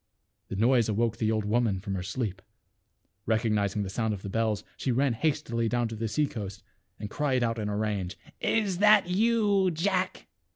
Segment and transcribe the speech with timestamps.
[0.47, 2.41] The noise awoke the old woman from her sleep.
[3.27, 6.63] Recognizing the sound of the bells, she ran hastily down to the sea coast
[6.99, 8.17] and cried out in a rage,"
[8.63, 10.25] Is that you, Jack?"